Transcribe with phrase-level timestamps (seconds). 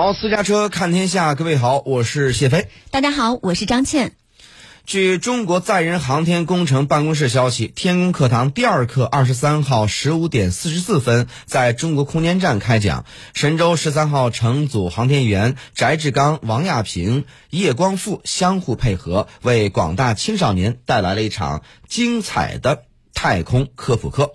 [0.00, 2.68] 好，私家车看天下，各位好，我是谢飞。
[2.92, 4.12] 大家好，我是张倩。
[4.86, 13.06] 据中国载人航天工程办公室消息，天宫课堂第二课二十三号十五点四十四分在中国空间站开讲。
[13.34, 22.84] 神舟十三号乘组航天员翟志刚、王亚平、叶光富相互配合，为广大青少年带来了一场精彩的
[23.14, 24.30] 太空科普课。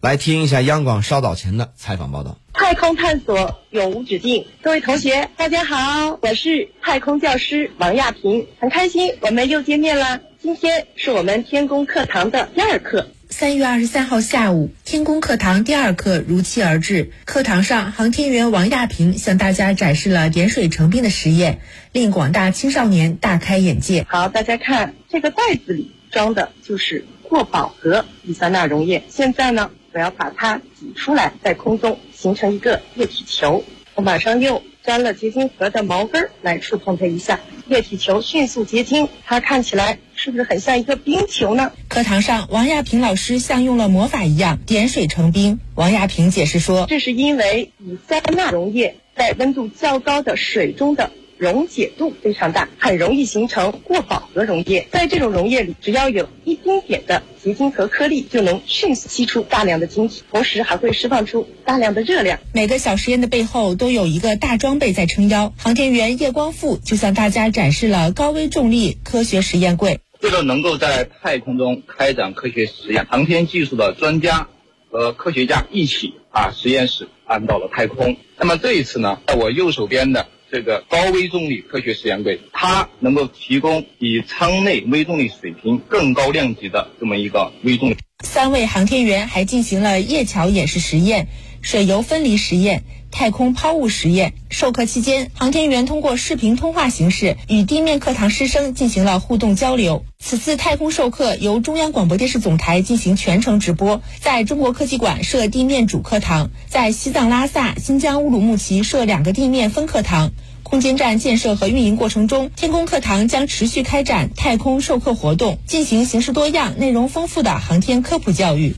[0.00, 2.36] 来听一下央广稍早前的采访报道。
[2.68, 10.20] 太空探索永无止境，各位同学，大家好，我是太空教师王亚平，很开心我们又见面了。
[10.38, 13.08] 今天是我们天宫课堂的第二课。
[13.30, 17.10] 三月二十三号下午，天宫课堂第二课如期而至。
[17.24, 21.60] 课堂上，航天员王亚平向大家展示了点水成冰的实验，
[21.92, 24.04] 令广大青少年大开眼界。
[24.10, 29.04] 好，大家看，这个袋子里装的就是过饱和乙酸钠溶液。
[29.08, 29.70] 现在呢？
[29.92, 33.64] 我要把它挤出来，在空中形成一个液体球。
[33.94, 39.08] 我马上用沾了结晶盒的毛根来触碰它一下，液体球迅速结晶。
[39.24, 41.72] 它看起来是不是很像一个冰球呢？
[41.88, 45.58] 课堂上，王亚平老师像用了魔法一样点水成冰。
[45.74, 54.88] 王亚平解释说：“这是因为乙酸钠溶液在温度较高的水中的。”溶解度非常大，很容易形成过饱和溶液。
[54.90, 62.40] 在这种溶液里，只要有一丁点的结晶和颗粒，就能迅速吸出大量的晶体，同时还会释放出大量的热量。
[62.52, 65.52] 每个小实验的背后都有一个大装备在撑腰。
[65.56, 70.00] 航天员叶光富就向大家展示了高危重力科学实验柜。
[70.20, 74.48] 为了能够在太空中开展科学实验，航天技术的专家
[74.90, 78.16] 和科学家一起把实验室搬到了太空。
[78.36, 80.26] 那么这一次呢，在我右手边的。
[80.50, 87.96] 这个高微重力科学实验柜，它能够提供比舱内微重力水平更高量级的这么一个微重力。
[88.24, 91.28] 三位航天员还进行了叶桥演示实验、
[91.60, 94.34] 水油分离实验、太空抛物实验。
[94.50, 100.04] 授课期间，航天员通过视频通话形式与地面课堂师生进行了互动交流。
[100.18, 110.30] 此次太空授课由中央广播电视总台进行全程直播，在中国科技馆设地面主课堂，在西藏拉萨、新疆乌鲁木齐设两个地面分课堂。
[110.64, 118.76] 空间站建设和运营过程中，天宫课堂将持续开展太空授课活动，进行形式多样、内容丰富的航天科普教育。